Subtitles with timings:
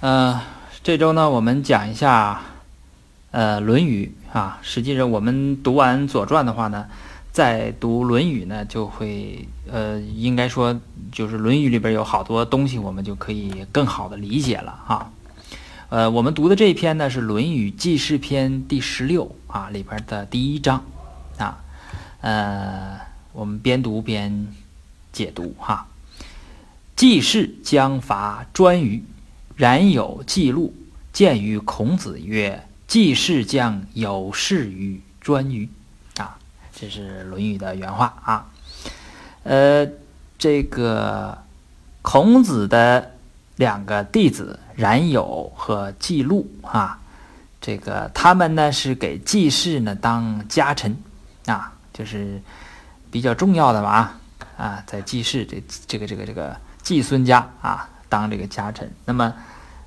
[0.00, 0.40] 呃，
[0.84, 2.40] 这周呢，我们讲一下
[3.32, 4.60] 呃《论语》啊。
[4.62, 6.86] 实际上，我们读完《左传》的话呢，
[7.32, 10.80] 再读《论语》呢，就会呃，应该说
[11.10, 15.10] 就是《论语》里边有好多东西，我们就可以更好的理解了哈。
[15.88, 20.84] 呃，我们读的这一篇呢是《论语记事篇》第十六啊里边的第一章
[21.38, 21.58] 啊。
[22.20, 23.00] 呃，
[23.32, 24.46] 我们边读边
[25.10, 25.88] 解读哈。
[26.94, 29.00] 季氏将伐颛臾。
[29.58, 30.72] 然有记录，
[31.12, 35.68] 见于孔子曰：“季氏将有事于颛臾。”
[36.16, 36.38] 啊，
[36.72, 38.46] 这是《论语》的原话啊。
[39.42, 39.84] 呃，
[40.38, 41.36] 这个
[42.02, 43.14] 孔子的
[43.56, 47.00] 两个弟子冉有和季路啊，
[47.60, 50.96] 这个他们呢是给季氏呢当家臣
[51.46, 52.40] 啊，就是
[53.10, 54.12] 比较重要的嘛
[54.56, 57.90] 啊，在季氏这这个这个这个季孙家啊。
[58.08, 59.34] 当这个家臣，那么，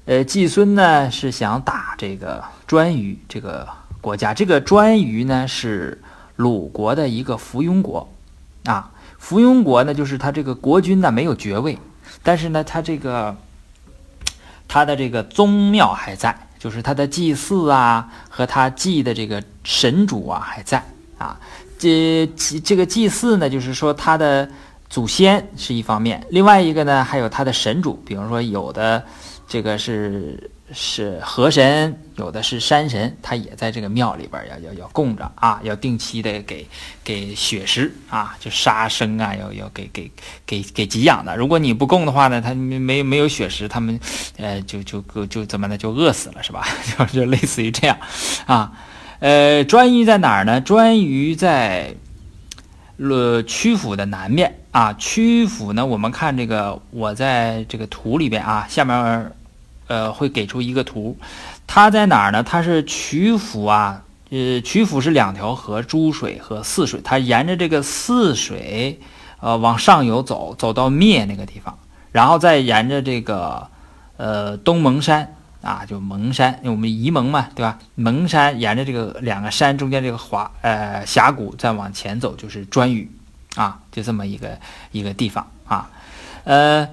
[0.06, 3.68] 呃，季孙呢是想打这个颛臾这个
[4.00, 4.34] 国家。
[4.34, 6.00] 这个颛臾呢是
[6.36, 8.08] 鲁国的一个附庸国，
[8.66, 11.78] 啊，附庸国呢就是他这个国君呢没有爵位，
[12.22, 13.36] 但是呢他这个
[14.68, 20.84] 他的这个宗庙还在，就是他的祭祀啊和他祭的这个神主啊还在
[21.18, 21.40] 啊。
[21.80, 22.30] 这
[22.64, 24.48] 这个祭祀呢，就是说他的。
[24.92, 29.02] 祖先是一方面，另外一个呢，还有他的神主，比如说有的
[29.48, 36.68] 这个是是河神，有的是山神，他也在这个庙里边要要要供着啊，要定期的给
[37.06, 40.12] 给血食啊，就杀生啊，要要给给
[40.46, 41.38] 给给给养的。
[41.38, 43.98] 如果你不供的话呢，他没没没有血食，他们
[44.36, 46.68] 呃就就就怎么的就饿死了是吧？
[46.98, 47.98] 就就类似于这样
[48.46, 48.74] 啊。
[49.20, 50.60] 呃，专于在哪儿呢？
[50.60, 51.96] 专于在。
[53.04, 59.32] 呃，曲阜的南面啊，曲阜呢，我们看这个，我在这个图里边啊，下面
[59.88, 61.18] 呃会给出一个图，
[61.68, 62.42] 它在哪儿呢？
[62.42, 69.00] 它是曲阜啊，呃，曲阜是两条河，诸水和泗水，它沿着这个泗水，
[69.42, 71.78] 呃，往上游走，走到灭那个地方，
[72.12, 73.68] 然后再沿着这个
[74.18, 75.36] 呃东蒙山。
[75.62, 77.78] 啊，就蒙山，因为我们沂蒙嘛，对吧？
[77.94, 83.06] 蒙山沿着这个两个山中间这个华呃峡谷再往前走，就是颛臾，
[83.56, 84.60] 啊，就这么一个
[84.92, 85.90] 一个地方啊。
[86.44, 86.88] 呃，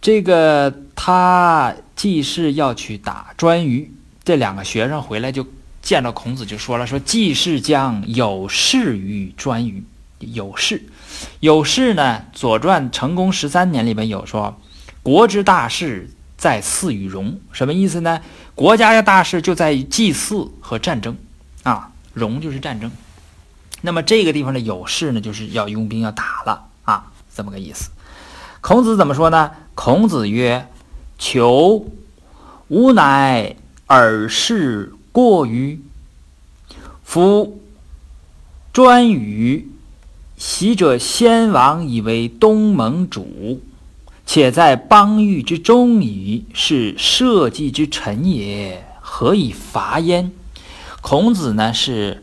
[0.00, 3.88] 这个他既是要去打颛臾，
[4.24, 5.46] 这两个学生回来就
[5.82, 9.82] 见到孔子，就说了，说既是将有事于颛臾，
[10.18, 10.82] 有事，
[11.40, 14.60] 有事呢，《左传》成公十三年里边有说，
[15.02, 16.10] 国之大事。
[16.36, 18.20] 在祀与戎，什么意思呢？
[18.54, 21.16] 国家的大事就在于祭祀和战争，
[21.62, 22.90] 啊，戎就是战争。
[23.84, 27.90] 那么这个地方的有事呢，就是要用兵要打了啊，这么个意思。
[28.62, 29.50] 孔子怎么说呢？
[29.74, 30.68] 孔子曰
[31.18, 31.84] ：“求
[32.68, 33.56] 吾乃
[33.86, 35.82] 尔事过于
[37.02, 37.60] 夫
[38.72, 39.68] 专于，
[40.38, 43.60] 昔者先王以为东盟主。”
[44.24, 50.32] 且在邦域之中矣，是社稷之臣也，何以伐焉？
[51.02, 52.22] 孔子呢是，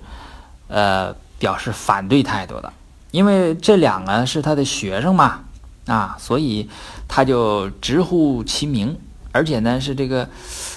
[0.67, 2.71] 呃，表示反对态度的，
[3.09, 5.39] 因为这两个是他的学生嘛，
[5.87, 6.69] 啊，所以
[7.07, 8.95] 他就直呼其名，
[9.31, 10.29] 而且呢是这个，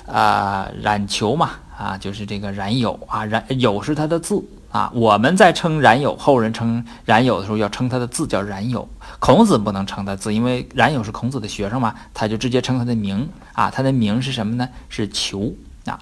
[0.07, 4.43] 啊，冉求嘛，啊，就是这个冉有啊，冉有是他的字。
[4.75, 8.89] 啊，我们在称冉有，后人称冉有的时候，要称他的字叫冉有。
[9.21, 13.29] 孔子不能称他字，因为冉有是孔子的学生嘛，他就直接称他的名。
[13.53, 14.69] 啊，他的名是什么呢？
[14.89, 15.55] 是求
[15.87, 15.99] 啊，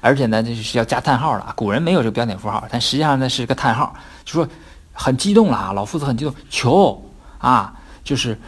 [0.00, 1.46] 而且呢，这是要加叹号的。
[1.54, 3.94] 古人没有这个标点符号，但实际上呢是个叹号，
[4.24, 4.48] 就说
[4.92, 6.34] 很激动了啊，老夫子很激动。
[6.48, 7.02] 求
[7.38, 8.38] 啊，就是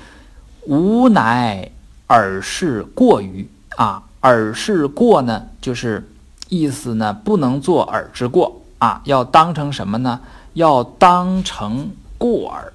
[0.66, 1.70] 吾乃
[2.06, 6.08] 尔事过于啊，尔事过呢，就是
[6.48, 8.60] 意思呢不能做尔之过。
[8.78, 10.18] 啊，要当成什么呢？
[10.54, 12.72] 要当成过尔，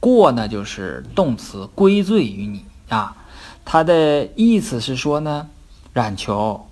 [0.00, 3.14] 过呢就是动词，归罪于你啊。
[3.62, 5.46] 他的意思是说呢，
[5.92, 6.66] 冉求，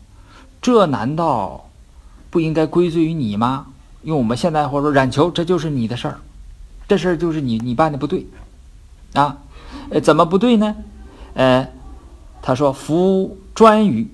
[0.62, 1.68] 这难道
[2.30, 3.66] 不应该归罪于你吗？
[4.02, 6.18] 用我们现在话说，冉求，这就是你的事儿，
[6.88, 8.26] 这事儿就是你你办的不对
[9.14, 9.38] 啊。
[9.90, 10.76] 呃，怎么不对呢？
[11.34, 11.68] 呃，
[12.42, 14.08] 他说：“夫专于，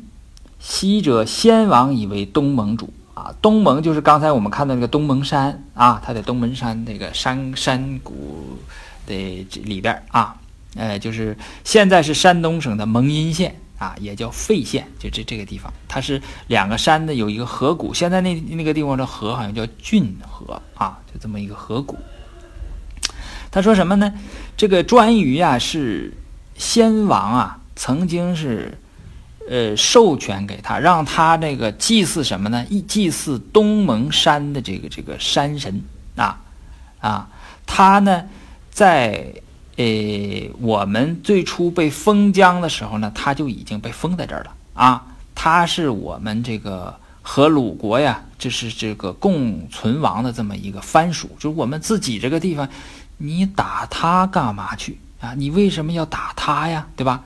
[0.58, 8.58] 昔者先王以为东盟主。”啊，东盟就是刚才我们看到那个东盟山啊，他在东门山那个山山谷
[9.06, 10.36] 的这里边啊，
[10.74, 11.34] 呃，就是
[11.64, 21.96] 现在是山东省的蒙阴县啊，也叫费县，就这这个地方，它是两个山的有一个河谷，现在那那个地方的河好像叫浚河啊，就这么一个河谷。
[23.50, 24.12] 他说什么呢？
[24.56, 26.12] 这个颛臾啊，是
[26.56, 28.78] 先王啊，曾经是
[29.48, 32.66] 呃，授权给他，让他那个祭祀什么呢？
[32.68, 35.82] 一祭祀东蒙山的这个这个山神
[36.16, 36.40] 啊
[37.00, 37.28] 啊，
[37.64, 38.24] 他呢，
[38.70, 39.32] 在
[39.76, 45.06] 呃我们最初被封疆的时候呢，他就已经被封在这儿了啊。
[45.34, 52.68] 他是我们这个和鲁国呀，这是这个共存亡的这么一个藩属，就我们自己这个地方，
[53.18, 55.34] 你打他干嘛去啊？
[55.34, 56.86] 你为什么要打他呀？
[56.96, 57.24] 对吧？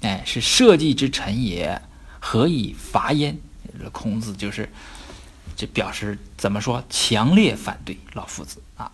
[0.00, 1.80] 哎，是社稷之臣也，
[2.18, 3.36] 何以伐焉？
[3.92, 4.68] 孔子就是，
[5.56, 6.82] 这表示怎么说？
[6.88, 8.90] 强烈反对老夫子啊！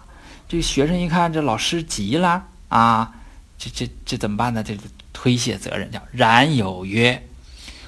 [0.48, 3.12] 这个学生一看这老师急了啊，
[3.58, 4.62] 这这这怎么办呢？
[4.62, 4.76] 这
[5.12, 7.26] 推卸责任，叫然有曰：“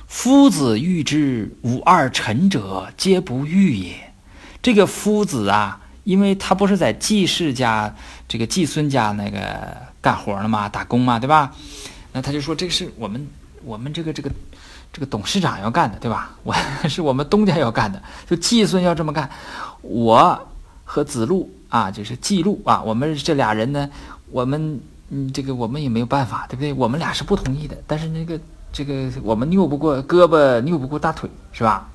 [0.09, 3.95] 夫子欲之，吾二臣者皆不欲也。”
[4.63, 7.95] 这个夫子啊，因为他不是在季氏家、
[8.29, 11.53] 这个季孙家那个干活呢嘛，打工嘛，对吧？
[12.13, 13.27] 那他就说：“这个是我们
[13.65, 14.31] 我们这个这个
[14.93, 16.37] 这个董事长要干的，对吧？
[16.43, 16.53] 我
[16.89, 19.31] 是我们东家要干的，就季孙要这么干。
[19.83, 20.49] 我
[20.85, 23.89] 和子路啊，就是季路啊，我们这俩人呢，
[24.31, 24.81] 我们
[25.11, 26.73] 嗯，这个我们也没有办法，对不对？
[26.73, 27.77] 我们俩是不同意的。
[27.87, 28.41] 但是那个
[28.73, 31.89] 这个我们拗不过胳膊，拗不过大腿，是吧？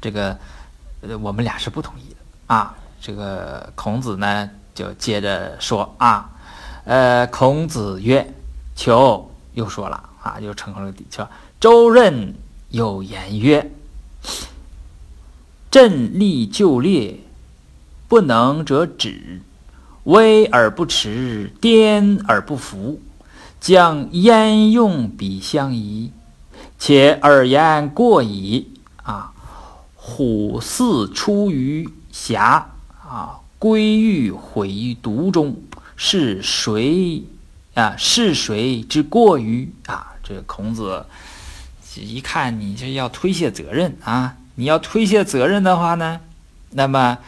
[0.00, 0.38] 这个
[1.02, 2.74] 呃，我们俩是不同意的啊。
[3.00, 6.30] 这个孔子呢，就接着说啊，
[6.84, 8.26] 呃，孔子曰。”
[8.76, 11.28] 求又说了啊，又成了底说
[11.58, 12.34] 周任
[12.70, 13.70] 有言曰
[15.70, 17.20] ：“振立就列，
[18.08, 19.42] 不能者止；
[20.04, 23.00] 威而不持，颠而不服，
[23.60, 26.12] 将焉用彼相宜？
[26.78, 28.70] 且尔言过矣
[29.02, 29.32] 啊！
[29.94, 32.70] 虎兕出于峡
[33.06, 35.56] 啊，归欲毁于毒中，
[35.96, 37.22] 是谁？”
[37.74, 40.14] 啊，是谁之过于啊？
[40.24, 41.04] 这孔子
[41.96, 44.36] 一看，你这要推卸责任啊！
[44.54, 46.20] 你要推卸责任的话呢，
[46.70, 47.18] 那么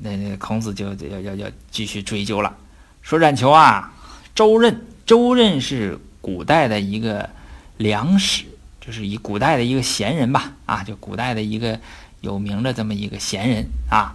[0.00, 2.56] 那那孔子就要要要继续追究了。
[3.02, 3.92] 说冉求啊，
[4.34, 7.30] 周任，周任是古代的一个
[7.76, 8.44] 良史，
[8.80, 10.52] 就是以古代的一个贤人吧？
[10.66, 11.78] 啊，就古代的一个
[12.20, 14.14] 有名的这么一个贤人啊。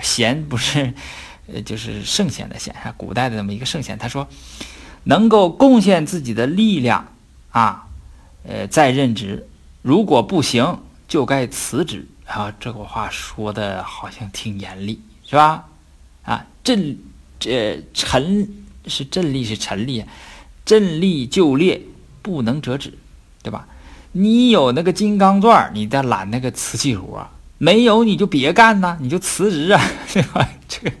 [0.00, 0.94] 贤不是
[1.46, 3.98] 呃，就是圣贤的贤，古代的这么一个圣贤。
[3.98, 4.28] 他说。
[5.04, 7.08] 能够贡献自己的力量
[7.50, 7.88] 啊，
[8.44, 9.48] 呃，在任职，
[9.82, 10.78] 如果不行，
[11.08, 12.54] 就该辞职啊。
[12.60, 15.02] 这个话说的好像挺严厉，
[15.32, 15.64] 是吧？
[16.24, 16.94] 啊，振，
[17.40, 18.46] 这陈
[18.86, 20.04] 是振立是陈立，
[20.62, 21.80] 振立就列，
[22.20, 22.92] 不能折纸，
[23.42, 23.66] 对吧？
[24.12, 27.26] 你有那个金刚钻，你再揽那个瓷器活；
[27.56, 29.82] 没有，你就别干呐，你就辞职啊，
[30.12, 30.46] 对吧？
[30.68, 30.92] 这个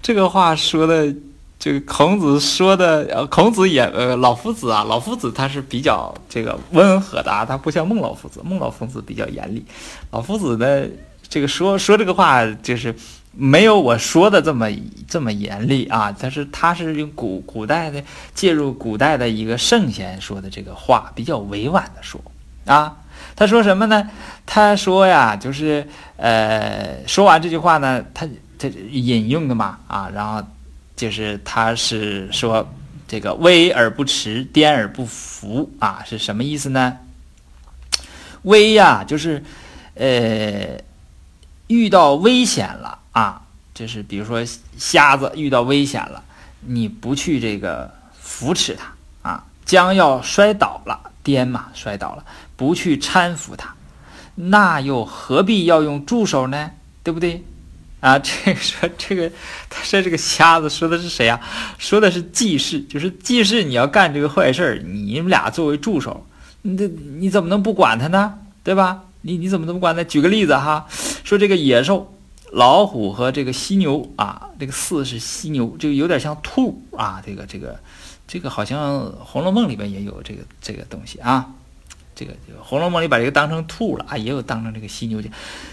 [0.00, 1.14] 这个话说的。
[1.58, 9.64] 这个孔子说的，呃，孔子也，呃，老夫子啊，老夫子他是比较这个温和的啊，他不像孟老夫子，孟老夫子比较严厉，
[10.12, 10.86] 老夫子呢，
[11.28, 12.94] 这个说说这个话就是
[13.36, 14.68] 没有我说的这么
[15.06, 18.02] 这么严厉啊，但是他是用古古代的
[18.34, 22.20] 介入古代的一个圣贤说的这个话，比较委婉的说
[22.64, 22.96] 啊，
[23.36, 24.10] 他说什么呢？
[24.44, 25.86] 他说呀，就是
[26.16, 28.26] 呃，说完这句话呢，他
[28.58, 30.42] 他引用的嘛啊，然后。
[30.96, 32.66] 就是他是说
[33.06, 36.96] 这个威而不持，颠而不服啊，是什么意思呢？
[38.44, 39.44] 威呀，就是
[39.94, 40.80] 呃
[41.68, 43.42] 遇到危险了啊，
[43.74, 44.44] 就是比如说
[44.76, 46.22] 瞎子遇到危险了，
[46.60, 52.24] 你不去这个扶持他啊，将要摔倒了，颠嘛摔倒了，
[52.56, 53.74] 不去搀扶他，
[54.34, 56.70] 那又何必要用助手呢？
[57.02, 57.44] 对不对？
[58.00, 59.30] 啊，这个说这个，
[59.68, 61.40] 他说这个瞎子说的是谁啊？
[61.78, 66.24] 说的是季氏，就是季氏，你要干这个坏事儿，你们俩作为助手，
[66.62, 68.38] 你这你怎么能不管他呢？
[68.62, 69.02] 对吧？
[69.26, 70.04] 你你怎么能不管呢？
[70.04, 70.86] 举个例子哈，
[71.24, 72.14] 说这个野兽，
[72.52, 77.78] 老虎和这个犀牛啊，这个四是犀牛，这个有点像兔啊，这个这个
[78.28, 81.50] 这个好像《红楼梦》里边也有这个这个东西啊，
[82.14, 85.28] 这个《红楼梦》里把这个当成兔了啊，也有当成这个犀牛的，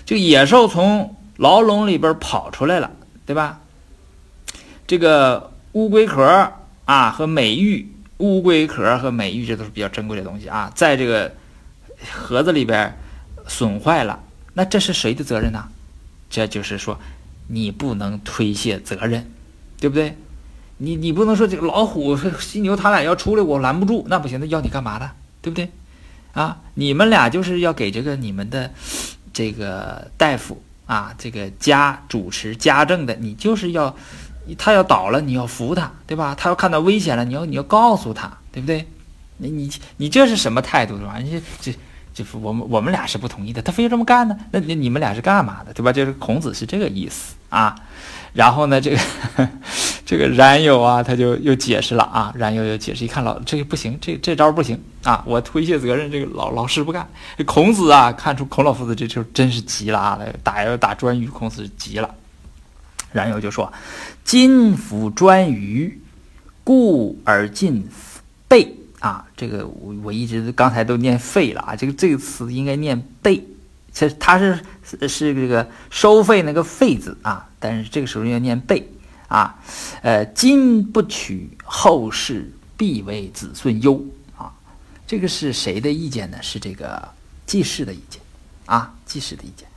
[0.06, 1.16] 这野兽从。
[1.38, 2.92] 牢笼里边跑出来了，
[3.26, 3.60] 对吧？
[4.86, 6.54] 这个乌龟壳
[6.86, 11.34] 啊和美玉，乌龟壳和美玉这都是比较珍贵的东西啊，在这个
[12.12, 12.96] 盒子里边
[13.48, 14.24] 损坏了，
[14.54, 15.68] 那这是谁的责任呢？
[16.30, 17.00] 这就是说，
[17.48, 19.32] 你不能推卸责任，
[19.80, 20.18] 对不对？
[20.78, 25.12] 你你不能说这个老虎和犀牛他俩要出来，我拦不住，那不行，那要你干嘛的？
[25.42, 25.70] 对不对？
[26.34, 28.72] 啊，你们俩就是要给这个你们的
[29.32, 30.62] 这个大夫。
[30.86, 33.96] 啊，这个家主持家政的，你就是要，
[34.58, 36.36] 他要倒了，你要扶他，对吧？
[36.38, 38.86] 他要看到危险了，你要你要告诉他，对不对？
[39.38, 41.20] 你你你这是什么态度是吧？
[41.20, 41.74] 你这
[42.14, 44.38] 就是我们我们俩是不同意的，他非要这么干呢？
[44.52, 45.92] 那你你们俩是干嘛的，对吧？
[45.92, 47.76] 就是孔子是这个意思啊。
[48.34, 49.00] 然后呢，这个
[50.06, 52.34] 这个冉有啊，他就又解释了啊。
[52.36, 57.08] 冉有又解释，一看老这个不行，这这招不行啊，我推卸责任，这个老老师不干。
[57.46, 62.16] 孔子啊，看出孔老夫子这就真是急了啊，打要打专羽，孔子急了。
[63.12, 63.72] 冉有就说
[64.26, 66.02] ：“今夫专羽，
[66.64, 67.88] 故而进
[68.48, 73.44] 备啊。”这个我我一直刚才都念废了啊，这个这个词应该念贝，
[73.94, 74.58] 这它是
[75.08, 78.90] 是这个收费那个费字啊，但是这个时候要念贝
[79.28, 79.60] 啊。
[80.02, 84.04] 呃，今不取，后世必为子孙忧
[84.38, 84.54] 啊。
[85.06, 86.38] 这个是谁的意见呢？
[86.42, 87.10] 是这个
[87.46, 88.22] 季氏的意见
[88.66, 89.68] 啊，季氏的意见。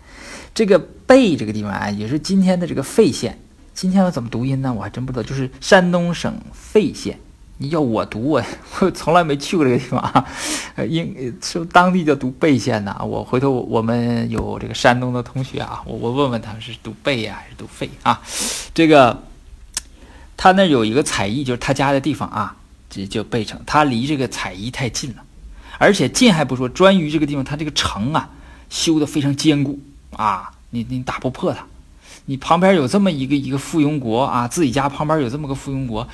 [0.54, 3.38] 这个贝这个地方啊，也是今天的这个费县。
[3.74, 4.72] 今天要怎么读音呢？
[4.72, 7.18] 我还真不知道，就是山东省费县。
[7.58, 8.42] 你要我读，我
[8.80, 10.26] 我从来没去过这个地方啊，
[10.74, 13.02] 呃，应是当地就读贝县呐。
[13.02, 18.20] 我回头我们有这个山东的同学啊，我我问问他们是读贝呀还是读费啊？
[18.74, 19.22] 这个
[20.36, 22.56] 他那有一个采邑，就是他家的地方啊，
[22.90, 23.58] 这就贝城。
[23.64, 25.22] 他离这个采邑太近了，
[25.78, 28.28] 而且近还不说，专于这个地方，他这个城啊
[28.68, 29.78] 修的非常坚固
[30.12, 31.66] 啊，你你打不破它。
[32.26, 36.06] 你旁边有这么一个一个附庸国啊，自己家旁边有这么个附庸国，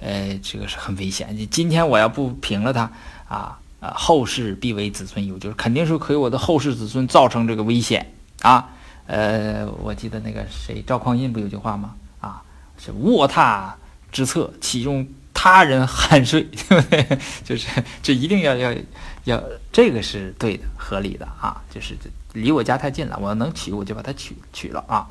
[0.00, 1.28] 呃，这个是很危险。
[1.32, 2.90] 你今天我要不平了他
[3.28, 8.70] 啊，啊，后世必为子孙忧，就是肯定是给我的后世子孙造成这个危险啊。
[9.06, 11.94] 呃，我记得那个谁赵匡胤不有句话吗？
[12.20, 12.42] 啊，
[12.78, 13.72] 是卧榻
[14.10, 17.18] 之侧，岂容他人酣睡， 对不对？
[17.44, 17.68] 就是
[18.02, 18.74] 这一定要要
[19.24, 21.62] 要，这个是对的，合理的啊。
[21.70, 21.94] 就是
[22.32, 25.06] 离我家太近了，我要能娶我就把他娶娶了啊。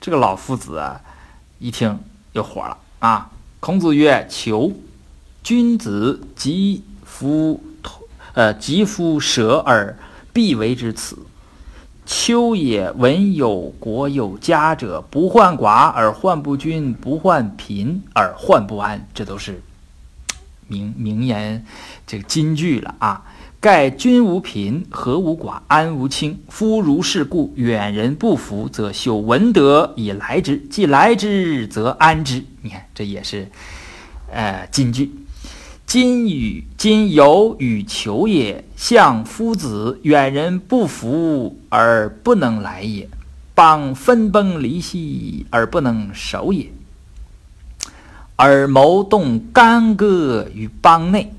[0.00, 0.82] 这个老夫子，
[1.58, 2.00] 一听
[2.32, 3.30] 又火了啊！
[3.60, 4.72] 孔子曰：“求
[5.42, 7.62] 君子及夫，
[8.32, 9.98] 呃，及夫舍而
[10.32, 11.18] 必为之辞。
[12.06, 19.62] 秋也闻有国有家者，不患寡而患不均，不患贫而患不安。”这都是
[20.66, 21.66] 名名言，
[22.06, 23.22] 这个金句了啊！
[23.60, 26.40] 盖君无贫，和无寡，安无轻。
[26.48, 32.42] 夫如是故，远人不服，则修文德以来之；既来之，则安之。
[32.62, 33.46] 你看，这也是，
[34.32, 35.12] 呃，金句。
[35.84, 43.08] 今与今有与求也，相夫子，远人不服而不能来也；
[43.54, 46.72] 邦分崩离析而不能守也。
[48.36, 51.30] 而谋动干戈于邦内，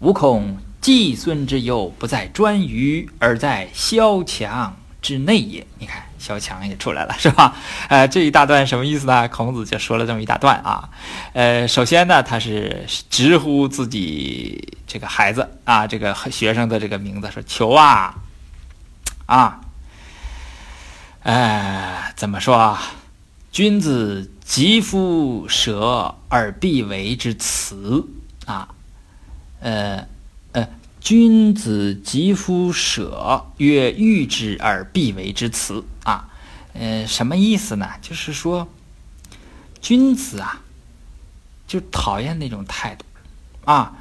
[0.00, 0.56] 吾恐。
[0.80, 5.66] 季孙之忧不在颛臾，而在萧墙之内也。
[5.78, 7.54] 你看，萧墙也出来了，是吧？
[7.88, 9.28] 呃，这一大段什么意思呢？
[9.28, 10.88] 孔子就说了这么一大段啊。
[11.32, 18.14] 呃，首先呢，他是直呼自己这个孩子啊，这个学生的这个名字，说：“求啊，
[19.26, 19.60] 啊，
[21.24, 22.80] 呃，怎么说啊？
[23.50, 28.06] 君子疾夫舍而必为之辞
[28.46, 28.68] 啊，
[29.60, 30.06] 呃。”
[31.08, 36.28] 君子疾夫舍，曰欲之而必为之辞啊。
[36.74, 37.88] 呃，什么意思呢？
[38.02, 38.68] 就是说，
[39.80, 40.60] 君子啊，
[41.66, 43.06] 就讨厌那种态度
[43.64, 43.94] 啊。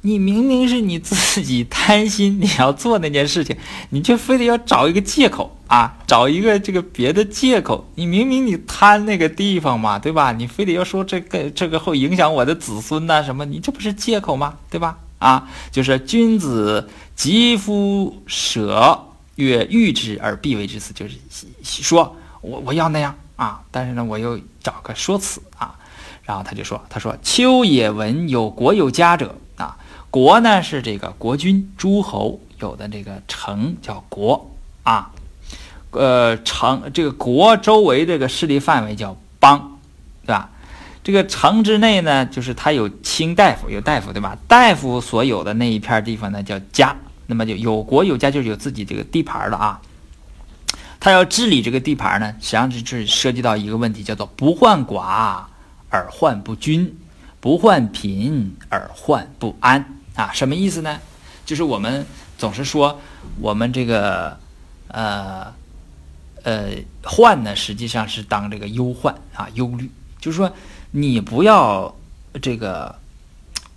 [0.00, 3.56] 你明明是你自己贪心，你要做那件事情，
[3.90, 7.88] 你却非得要找一个借口啊，找一个这个别的借口。
[7.94, 10.32] 你明明你贪那个地方嘛，对吧？
[10.32, 13.44] 你非得要说这个这个会影响我的子孙呐什么？
[13.44, 14.58] 你这不是借口吗？
[14.68, 14.98] 对吧？
[15.18, 21.16] 啊，就是君子疾夫舍，曰欲之而必为之辞，就是
[21.62, 25.74] 说我我要那样啊，但是呢，我又找个说辞啊，
[26.22, 29.76] 然后他就说，他说秋也闻有国有家者啊，
[30.10, 34.50] 国呢是这个国君诸侯有的这个城叫国
[34.82, 35.10] 啊，
[35.90, 39.78] 呃城这个国周围这个势力范围叫邦，
[40.22, 40.50] 对吧？
[41.08, 44.36] 这个城之内呢，就是他有卿大夫，有大夫，对吧？
[44.46, 46.94] 大夫所有的那一片地方呢，叫家。
[47.28, 49.80] 那么就有国有家，就是有自己这个地盘了啊。
[51.00, 55.44] 他要治理这个地盘呢，实际上就是涉及到一个问题，叫做不患寡
[55.88, 56.94] 而患不均，
[57.40, 59.82] 不患贫而患不安
[60.14, 60.30] 啊。
[60.34, 61.00] 什么意思呢？
[61.46, 62.04] 就是我们
[62.36, 63.00] 总是说
[63.40, 64.38] 我们这个
[64.88, 65.54] 呃
[66.42, 66.72] 呃
[67.02, 70.52] 患呢，实际上是当这个忧患啊，忧虑，就是说。
[70.90, 71.94] 你不要
[72.40, 72.94] 这个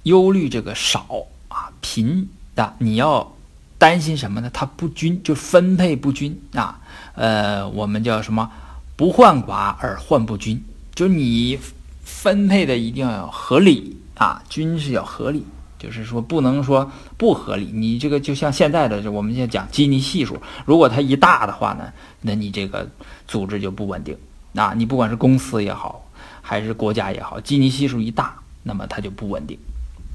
[0.03, 1.05] 忧虑这个少
[1.47, 3.35] 啊贫的，你要
[3.77, 4.49] 担心什么呢？
[4.53, 6.79] 它不均，就分配不均啊。
[7.13, 8.49] 呃，我们叫什么？
[8.95, 10.63] 不患寡而患不均，
[10.93, 11.57] 就你
[12.03, 15.43] 分配的一定要合理啊，均是要合理，
[15.79, 17.71] 就是说不能说不合理。
[17.73, 21.91] 你这个就像现在的，我们现在讲基尼系数，如果它一大的话呢，
[22.21, 22.87] 那你这个
[23.27, 24.15] 组织就不稳定。
[24.53, 26.05] 啊，你不管是公司也好，
[26.51, 29.57] 还是国家也好，基尼系数一大，那么它就不稳定。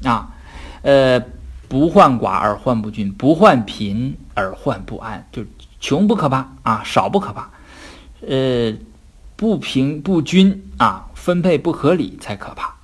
[0.04, 0.28] 啊，
[0.82, 1.18] 呃，
[1.66, 5.42] 不患寡而患不均，不患贫而患不安，就
[5.80, 7.48] 穷不可怕啊，少不可怕，
[8.20, 8.70] 呃，
[9.34, 12.74] 不平不均啊，分配不合理才可怕。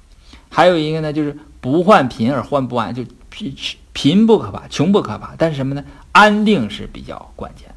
[0.48, 3.54] 还有一个呢，就是不患贫而患不安，就贫
[3.92, 5.84] 贫不可怕，穷不可怕，但是什么呢？
[6.12, 7.68] 安定是比较关键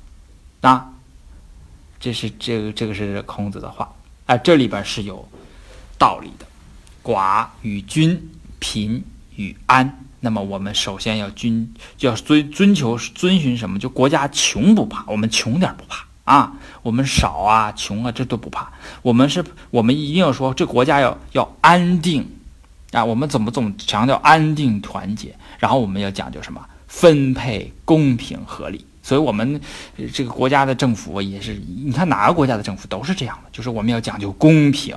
[0.62, 0.94] 啊。
[2.00, 3.94] 这是这个这个是孔子的话
[4.26, 5.28] 啊，这里边是有
[5.98, 6.46] 道理的。
[7.04, 9.04] 寡与君，贫
[9.36, 10.04] 与安。
[10.20, 13.78] 那么我们首先要君，要遵遵求遵循什么？
[13.78, 18.72] 就国家穷不怕，我们穷点不怕啊，我们少啊穷啊这都不怕。
[19.04, 22.28] 我们是，我们一定要说这国家要要安定。
[22.92, 25.36] 啊，我们怎么总强调安定团结？
[25.60, 26.66] 然后我们要讲究什么？
[26.88, 28.86] 分配公平合理。
[29.04, 29.60] 所以，我们
[30.14, 34.96] 这个国家的政府也是，你看哪个国家的政府都是这样的，就是我们要讲究公平，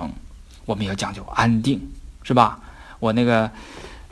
[0.68, 1.80] 我们要讲究安定，
[2.22, 2.60] 是吧？
[3.00, 3.50] 我那个，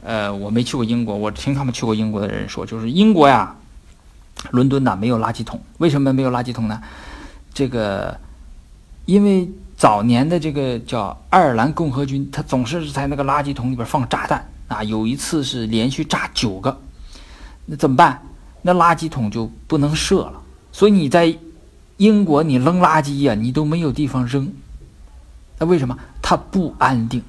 [0.03, 3.55] 呃，我没去过英国，我听他们去过英国的人说，就是英国呀，
[4.53, 6.81] 伦敦呐没有垃圾桶，为什么没有垃圾桶呢？
[7.53, 8.19] 这个，
[9.05, 9.47] 因为。
[9.79, 14.83] 早年的这个叫爱尔兰共和军，他总是在那个垃圾桶里边放炸弹啊！
[14.83, 16.81] 有一次是连续炸九个，
[17.67, 18.23] 那怎么办？
[18.63, 20.41] 那垃圾桶就不能设了。
[20.73, 21.37] 所以你在
[21.99, 24.51] 英国你扔垃圾呀，你都没有地方扔。
[25.59, 25.97] 那为什么？
[26.21, 27.23] 它不安定。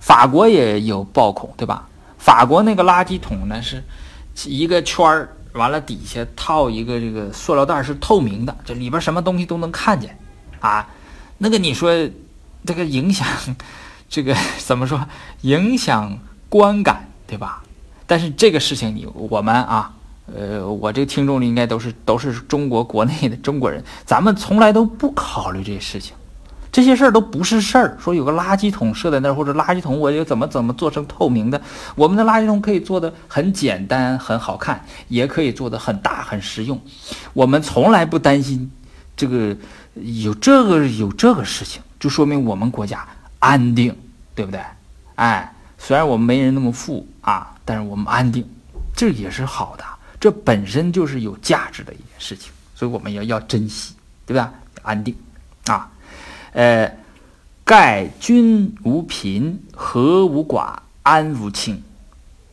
[0.00, 1.88] 法国也有暴恐，对吧？
[2.18, 3.82] 法国那个垃圾桶呢是
[4.44, 10.18] 一个圈儿，完了底下套一个这个塑料袋，是透明的，这里边什么东西都能看见
[10.60, 10.88] 啊。
[11.38, 11.90] 那个你说，
[12.64, 13.26] 这个影响，
[14.08, 15.06] 这个 怎么说？
[15.42, 17.62] 影响观感，对吧？
[18.06, 19.92] 但是这个事情，你我们啊，
[20.32, 26.14] 呃，我这听众里应该都是都是中国国内的中国人，咱们从来都不考虑这些事情，
[26.76, 27.96] 这些事儿都不是事儿。
[27.98, 31.58] 说有个垃圾桶设在那儿，或者垃圾桶我又怎么怎么做成透明的？
[31.94, 36.78] 我们的垃圾桶可以做的很简单、很好看，也可以做的很大、很实用。
[37.32, 38.70] 我们从来不担心
[39.16, 39.56] 这个。
[40.02, 43.02] 有这个有这个事情，就说明我们国家
[43.38, 43.96] 安定，
[44.34, 44.60] 对不对？
[45.14, 48.46] 哎，虽然我们没人那么富啊，但是我们安定，
[48.94, 49.84] 这也是好的，
[50.20, 53.94] 这本身就是有价值的一件事情，所以我们要要珍惜，
[54.26, 54.52] 对吧？
[54.82, 55.16] 安定
[55.64, 55.90] 啊，
[56.56, 56.90] 呃，
[57.66, 61.82] 盖君无贫，和无寡，安无倾。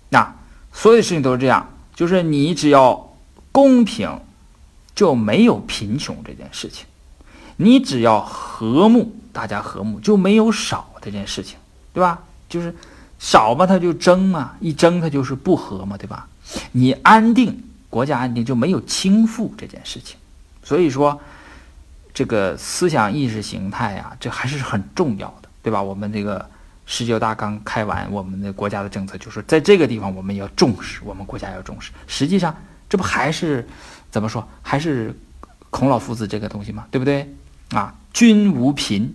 [0.10, 0.36] 那
[0.74, 3.16] 所有事情都是这样，就是你只要
[3.54, 4.20] 公平，
[4.94, 6.86] 就没有贫穷这件事情。
[7.56, 11.56] 你只要和睦，大家和睦就没有少这件事情，
[11.94, 12.22] 对吧？
[12.50, 12.76] 就是
[13.20, 16.28] 少嘛，他就争嘛，一争他就是不和嘛，对吧？
[16.74, 20.18] 你安定，国家安定就没有倾覆这件事情。
[20.62, 21.18] 所以说，
[22.14, 25.82] 这个思想意识形态呀，这还是很重要的，对吧？
[25.82, 26.48] 我们这个
[26.86, 31.92] 十九大刚开完，我们的国家的政策就是在这个地方我们要重视，我们国家要重视。
[32.06, 32.56] 实际上，
[32.88, 33.68] 这不还是
[34.12, 34.48] 怎么说？
[34.62, 35.18] 还是
[35.72, 37.28] 孔老夫子这个东西嘛，对不对？
[37.72, 39.12] 啊，君无贫，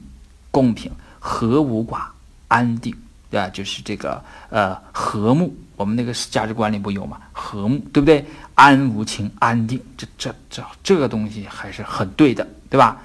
[0.50, 2.06] 公平；和无寡，
[2.48, 2.92] 安定，
[3.30, 3.48] 对吧？
[3.48, 5.54] 就是这个呃和睦。
[5.78, 7.18] 我们那个价值观里不有吗？
[7.32, 8.22] 和睦，对不对？
[8.54, 13.00] 安无情，安定，这这这这个东西还是很对的，对吧？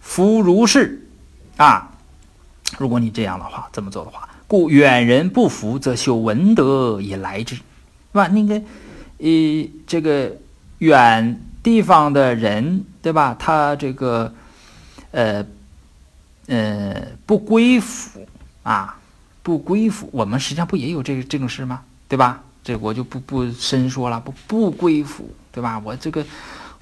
[0.00, 1.04] 夫如是，
[1.56, 1.90] 啊，
[2.78, 7.62] 如果你这样的话，这么做的话，故远人不服，则修文德以来之，是
[8.12, 8.28] 吧？
[8.28, 8.54] 那个，
[9.18, 10.36] 呃，这个
[10.78, 13.34] 远地方的人，对吧？
[13.36, 14.32] 他这个。
[15.12, 15.44] 呃，
[16.46, 18.24] 呃，不归服
[18.62, 18.96] 啊，
[19.42, 20.08] 不归服。
[20.12, 21.82] 我们实际上不也有这这种事吗？
[22.10, 22.42] 对吧？
[22.64, 24.18] 这我就不不深说了。
[24.20, 25.80] 不不归附，对吧？
[25.82, 26.22] 我这个，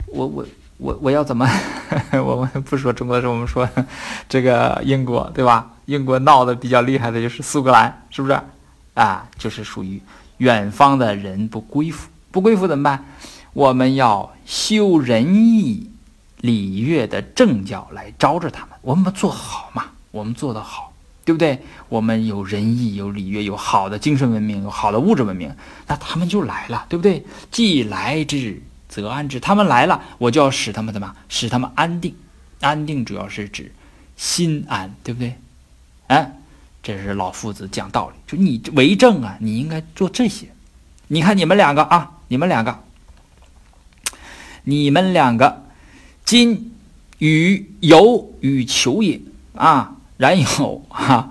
[0.06, 0.44] 我我
[0.78, 1.46] 我我要怎么？
[2.12, 3.68] 我们不说中国的，我们说
[4.28, 5.70] 这个英国，对吧？
[5.84, 8.40] 英国闹得比较厉害的就是苏格兰，是不是？
[8.94, 10.02] 啊，就是属于
[10.38, 13.04] 远方的人不归附，不归附怎么办？
[13.52, 15.90] 我们要修仁义。
[16.40, 19.86] 礼乐的正教来招着他们，我们做好嘛？
[20.12, 20.87] 我们做得好，
[21.28, 21.62] 对不对？
[21.90, 25.54] 我们有仁义，有礼乐，有好的精神文明，有好的物质文明，
[25.86, 27.22] 那他们就来了，对不对？
[27.50, 29.38] 既来之，则安之。
[29.38, 31.14] 他们来了，我就要使他们怎么？
[31.28, 32.14] 使他们安定。
[32.62, 33.70] 安定主要是指
[34.16, 35.34] 心安，对不对？
[36.06, 36.32] 哎，
[36.82, 40.46] 这是老夫子讲道理，就你为政啊，你应该做这些。
[41.08, 42.82] 你看你们两个啊，你们两个，
[44.64, 45.66] 你们两个。
[46.24, 46.74] 今
[47.18, 49.20] 与有与求也
[49.54, 51.30] 啊，然有啊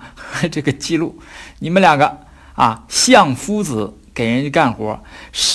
[0.50, 1.18] 这个记录，
[1.60, 2.18] 你们两个
[2.54, 5.00] 啊，相夫子给人家干活，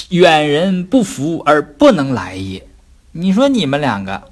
[0.09, 2.65] 远人不服而不能来也。
[3.11, 4.23] 你说你们两个，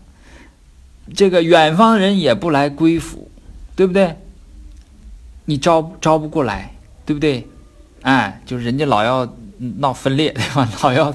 [1.13, 3.29] 这个远方人也不来归附，
[3.75, 4.15] 对不对？
[5.45, 6.73] 你招招不过来，
[7.05, 7.47] 对不对？
[8.03, 9.35] 哎，就是人家老要
[9.77, 10.69] 闹分裂，对吧？
[10.81, 11.13] 老要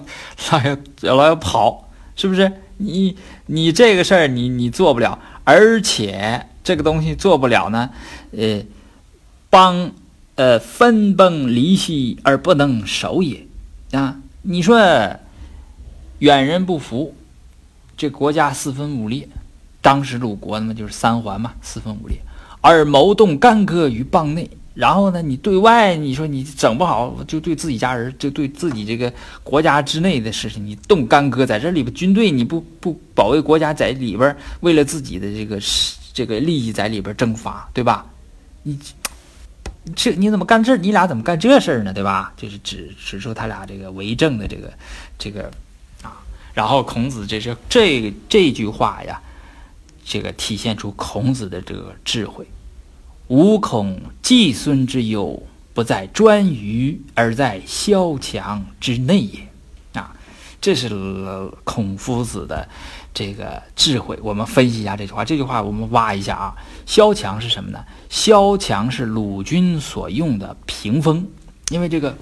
[0.53, 0.77] 老要
[1.14, 2.53] 老要跑，是不是？
[2.79, 7.90] 你你这个事儿你你做不了，而且这个东西做不了呢，
[8.37, 8.61] 呃，
[9.48, 9.92] 邦
[10.35, 13.46] 呃分崩离析而不能守也
[13.92, 14.16] 啊！
[14.42, 14.76] 你说
[16.18, 17.14] 远人不服，
[17.96, 19.29] 这国家四分五裂，
[19.81, 22.18] 当时鲁国那么就是三环嘛，四分五裂，
[22.61, 24.50] 而谋动干戈于邦内。
[24.74, 29.11] 然后呢，你对外你说你整不好，就对自己家人，就对自己这个
[29.44, 35.61] 国家之内的事情，你动干戈，在这里边军队你不不保卫国家，在里边为了自己的这个
[36.16, 38.07] 这个利益在里边征伐，对吧？
[38.62, 38.79] 你
[39.94, 40.74] 这你怎么干这？
[40.79, 41.92] 你俩怎么干这事儿呢？
[41.92, 42.33] 对吧？
[42.38, 44.72] 就是指指出他俩这个为政的这个
[45.18, 45.50] 这个
[46.02, 46.16] 啊。
[46.55, 49.20] 然后孔子这是这这句话呀，
[50.07, 52.46] 这个体现出孔子的这个智慧。
[53.29, 55.42] 吾恐季孙之忧，
[55.74, 59.46] 不在颛臾，而在萧墙之内也。
[59.92, 60.16] 啊，
[60.62, 60.88] 这是
[61.62, 62.66] 孔夫子的
[63.16, 64.18] 这个智慧。
[64.22, 65.24] 我们分析一下这句话。
[65.24, 66.55] 这句话我们挖一下啊。
[66.85, 67.83] 萧墙是什么呢？
[68.11, 71.26] 萧墙是鲁军所用的屏风，
[71.70, 72.14] 因为这个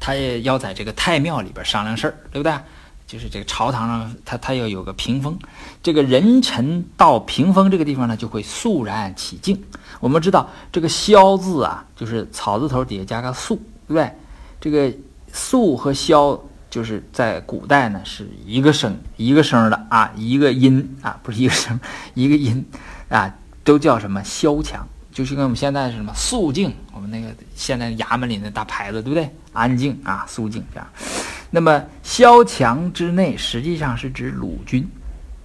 [0.00, 2.58] 他也要在这个太庙里边商量事儿，对不对？
[3.06, 5.38] 就是这个朝堂上，他他要有个屏风，
[5.82, 9.62] 这个人臣到屏风这个地方呢，就会肃然起敬。
[10.00, 14.10] 我们知道这个“萧”字啊，就是草字头底下加个“肃”，对不对？
[14.58, 14.90] 这个
[15.30, 16.42] “肃”和“萧”
[16.74, 21.78] 就是在古代呢是一个声一个声的啊，一个音啊，不是一个声
[22.14, 22.66] 一个音
[23.08, 23.32] 啊，
[23.62, 24.84] 都叫什么“萧墙”？
[25.14, 26.74] 就是跟我们现在是什么“肃静”？
[26.92, 29.30] 我们那个现在衙门里的大牌子，对不对？
[29.52, 30.88] 安静啊，肃静这样。
[31.48, 34.84] 那么萧墙之内，实际上是指鲁军，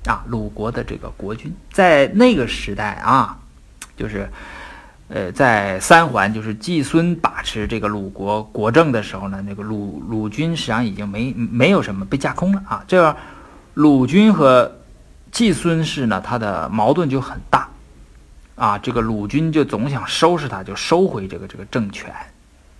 [0.07, 3.37] 啊，鲁国的这个国君，在那个时代啊，
[3.95, 4.27] 就是，
[5.09, 12.83] 呃，在三环，就是季孙把持这个鲁国国政的时候呢，那个鲁鲁军实际上已经没没有什么被架空了啊。
[12.87, 13.15] 这
[13.73, 14.71] 鲁军和
[15.31, 17.67] 季孙氏呢，他的矛盾就很大，
[18.55, 22.13] 啊，这个鲁军就总想收拾他，就收回这个这个政权，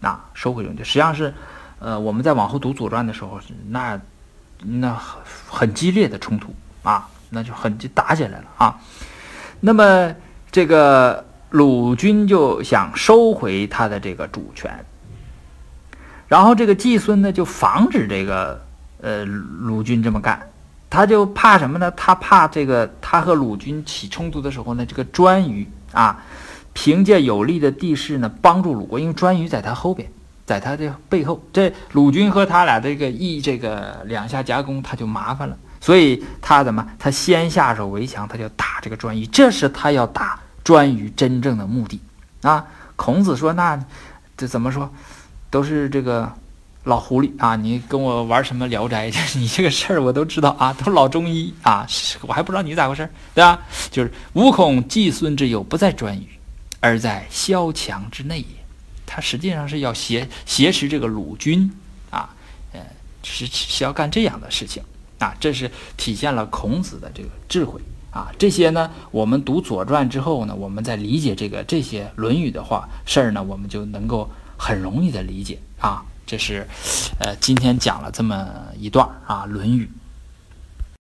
[0.02, 1.34] 啊，收回政权，实际上是。
[1.82, 3.39] 呃，我们在往后读《左传》的时候，
[3.70, 3.98] 那
[4.58, 4.94] 那
[5.48, 8.78] 很激烈的冲突啊，那就很就打起来了啊。
[9.62, 10.13] 那么
[10.52, 14.85] 这个鲁军就想收回他的这个主权，
[16.27, 18.62] 然后这个季孙呢就防止这个
[19.01, 20.39] 呃鲁军这么干，
[20.89, 21.91] 他就怕什么呢？
[21.91, 26.23] 他怕这个他和鲁军起冲突的时候呢，这个颛臾啊，
[26.73, 30.09] 凭借有利的地势呢，帮助鲁国，因为颛臾在他后边。
[30.45, 35.55] 在他的背后，这鲁军和他俩这个一这个两下夹攻，他就麻烦了。
[35.79, 36.83] 所以他怎么？
[36.97, 40.39] 他先下手为强，他就打这个颛臾，这是他要打
[40.73, 41.99] 颛臾真正的目的
[42.41, 42.65] 啊。
[42.95, 43.79] 孔子说：“那
[44.36, 44.93] 这怎么说？
[45.49, 46.32] 都是这个
[46.84, 47.55] 老狐狸啊！
[47.55, 49.10] 你跟我玩什么聊斋？
[49.36, 51.88] 你这个事儿我都知道啊，都老中医啊，
[52.21, 53.60] 我还不知道你咋回事，对吧？
[53.89, 56.21] 就是吾恐季孙之忧不在颛臾，
[56.79, 58.45] 而在萧墙之内也。”
[59.12, 61.71] 他实际上是要挟挟持这个鲁军
[62.12, 62.29] 啊，
[62.73, 62.79] 呃，
[63.23, 64.84] 是是要干这样的事情
[65.17, 68.32] 啊，这是体现了孔子的这个智慧啊。
[68.38, 76.04] 这些呢，我们读《左传》之后呢，我们在理解这个这些《论语》的话事儿呢，我们就能够很容易的理解啊。
[76.26, 76.67] 这是，
[77.19, 79.86] 呃，今天讲了这么一段啊，《论语》。